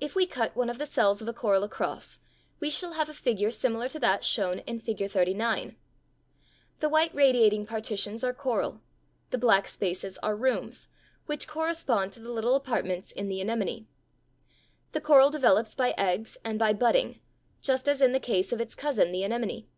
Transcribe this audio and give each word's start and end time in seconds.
If 0.00 0.14
we 0.14 0.26
cut 0.26 0.56
one 0.56 0.70
of 0.70 0.78
the 0.78 0.86
cells 0.86 1.20
of 1.20 1.28
a 1.28 1.34
coral 1.34 1.62
across, 1.64 2.18
we 2.60 2.70
shall 2.70 2.92
have 2.94 3.10
a 3.10 3.12
figure 3.12 3.50
similar 3.50 3.90
to 3.90 3.98
that 3.98 4.24
shown 4.24 4.60
in 4.60 4.80
Figure 4.80 5.06
39. 5.06 5.76
The 6.78 6.88
white 6.88 7.14
radiating 7.14 7.66
partitions 7.66 8.24
are 8.24 8.32
coral, 8.32 8.80
the 9.28 9.36
black 9.36 9.68
spaces 9.68 10.16
are 10.22 10.34
rooms, 10.34 10.88
which 11.26 11.46
correspond 11.46 12.12
to 12.12 12.20
the 12.20 12.32
little 12.32 12.54
apartments 12.54 13.12
in 13.12 13.28
the 13.28 13.42
anemone. 13.42 13.86
The 14.92 15.00
coral 15.02 15.28
develops 15.28 15.74
by 15.74 15.90
eggs 15.98 16.38
and 16.42 16.58
by 16.58 16.72
budding, 16.72 17.20
just 17.60 17.86
as 17.86 18.00
in 18.00 18.12
the 18.14 18.18
case 18.18 18.54
of 18.54 18.62
its 18.62 18.74
cousin, 18.74 19.12
the 19.12 19.24
anemone. 19.24 19.68